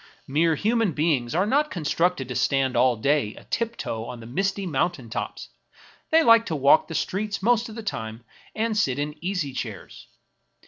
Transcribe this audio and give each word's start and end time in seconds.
Mere 0.27 0.55
human 0.55 0.93
beings 0.93 1.35
are 1.35 1.45
not 1.45 1.69
constructed 1.69 2.27
to 2.27 2.33
stand 2.35 2.75
all 2.75 2.95
day 2.95 3.35
a 3.35 3.43
tiptoe 3.43 4.05
on 4.05 4.19
the 4.19 4.25
misty 4.25 4.65
mountain 4.65 5.11
tops; 5.11 5.49
they 6.09 6.21
Uke 6.21 6.43
to 6.47 6.55
walk 6.55 6.87
the 6.87 6.95
streets 6.95 7.43
most 7.43 7.69
of 7.69 7.75
the 7.75 7.83
time 7.83 8.23
and 8.55 8.75
sit 8.75 8.97
in 8.97 9.13
easy 9.23 9.53
chairs. 9.53 10.07